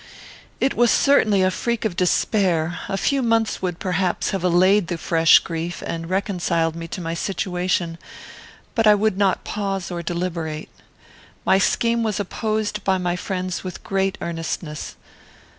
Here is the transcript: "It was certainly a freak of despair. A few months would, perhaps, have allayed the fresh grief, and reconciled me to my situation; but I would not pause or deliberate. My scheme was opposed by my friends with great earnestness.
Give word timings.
"It 0.59 0.73
was 0.73 0.89
certainly 0.89 1.43
a 1.43 1.51
freak 1.51 1.85
of 1.85 1.95
despair. 1.95 2.79
A 2.89 2.97
few 2.97 3.21
months 3.21 3.61
would, 3.61 3.77
perhaps, 3.77 4.31
have 4.31 4.43
allayed 4.43 4.87
the 4.87 4.97
fresh 4.97 5.37
grief, 5.37 5.83
and 5.85 6.09
reconciled 6.09 6.75
me 6.75 6.87
to 6.87 7.01
my 7.01 7.13
situation; 7.13 7.99
but 8.73 8.87
I 8.87 8.95
would 8.95 9.15
not 9.19 9.43
pause 9.43 9.91
or 9.91 10.01
deliberate. 10.01 10.69
My 11.45 11.59
scheme 11.59 12.01
was 12.01 12.19
opposed 12.19 12.83
by 12.83 12.97
my 12.97 13.15
friends 13.15 13.63
with 13.63 13.83
great 13.83 14.17
earnestness. 14.21 14.95